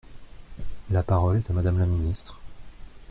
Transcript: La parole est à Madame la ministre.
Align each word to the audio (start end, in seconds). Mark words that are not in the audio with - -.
La 0.89 1.03
parole 1.03 1.37
est 1.37 1.49
à 1.51 1.53
Madame 1.53 1.77
la 1.77 1.85
ministre. 1.85 2.39